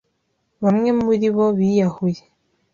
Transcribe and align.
Bamwe 0.63 0.89
muri 1.01 1.27
bo 1.35 1.45
biyahuye. 1.57 2.23